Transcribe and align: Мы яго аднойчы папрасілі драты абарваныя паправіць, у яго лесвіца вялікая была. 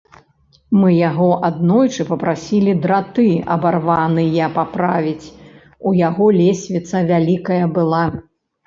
Мы 0.79 0.87
яго 1.09 1.27
аднойчы 1.49 2.05
папрасілі 2.11 2.73
драты 2.85 3.27
абарваныя 3.57 4.51
паправіць, 4.59 5.31
у 5.91 5.95
яго 6.09 6.25
лесвіца 6.43 6.97
вялікая 7.15 7.63
была. 7.79 8.05